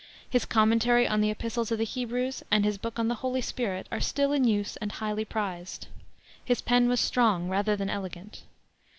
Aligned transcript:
His 0.27 0.45
Commentary 0.45 1.07
on 1.07 1.21
the 1.21 1.29
Epistle 1.29 1.63
to 1.67 1.77
the 1.77 1.83
Hebrews 1.85 2.41
and 2.49 2.65
his 2.65 2.79
book 2.79 2.97
on 2.97 3.07
The 3.07 3.13
Holy 3.21 3.39
Spirit 3.39 3.85
are 3.91 3.99
still 3.99 4.31
in 4.33 4.45
use 4.45 4.75
and 4.77 4.93
highly 4.93 5.25
prized. 5.25 5.89
His 6.43 6.59
pen 6.59 6.89
was 6.89 6.99
strong 6.99 7.49
rather 7.49 7.75
than 7.75 7.87
elegant. 7.87 8.41